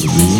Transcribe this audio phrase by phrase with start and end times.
[0.00, 0.37] It's real.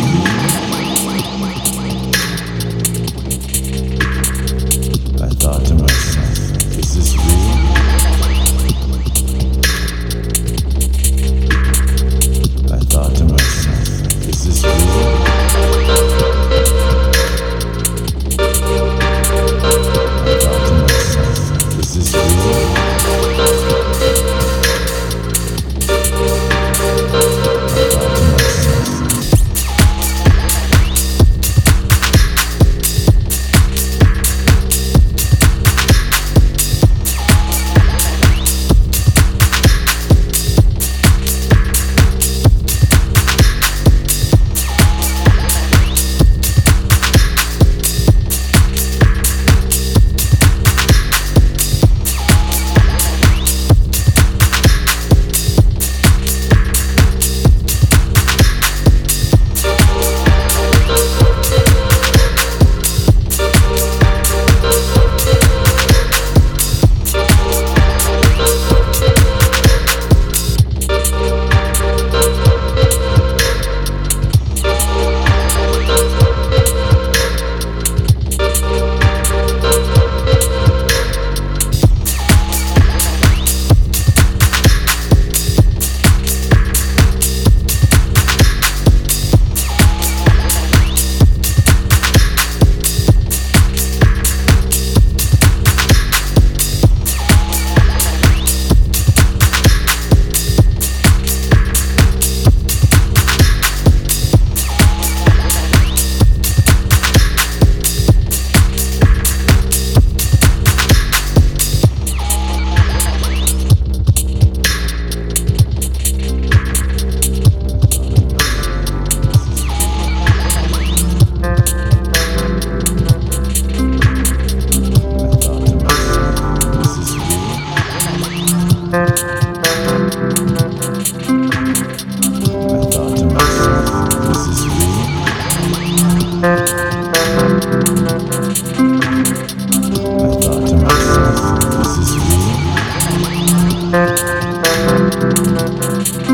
[146.09, 146.25] I thought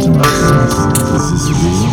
[0.00, 0.72] to myself,
[1.12, 1.92] is this real?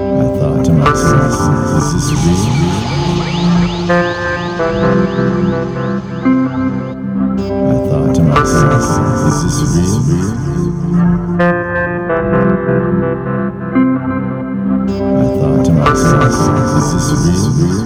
[0.00, 1.36] I thought to myself,
[1.76, 2.48] is this real?
[7.52, 8.88] I thought to myself,
[9.28, 9.44] is
[9.76, 10.32] this real?
[15.04, 15.06] I
[15.36, 16.32] thought to myself,
[16.86, 17.84] is this real?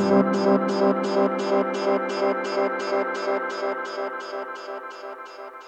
[0.00, 5.63] সাক্ষাৎ সাক্ষাৎ সাক্ষাৎ সাক্ষাৎ সাক্ষাৎ সাক্ষাৎ সাক্ষাৎ সাক্ষাৎ